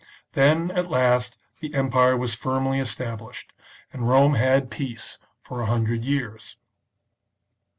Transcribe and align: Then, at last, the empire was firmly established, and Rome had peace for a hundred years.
Then, 0.31 0.71
at 0.71 0.89
last, 0.89 1.37
the 1.59 1.75
empire 1.75 2.17
was 2.17 2.33
firmly 2.33 2.79
established, 2.79 3.53
and 3.93 4.09
Rome 4.09 4.33
had 4.33 4.71
peace 4.71 5.19
for 5.39 5.61
a 5.61 5.67
hundred 5.67 6.03
years. 6.03 6.57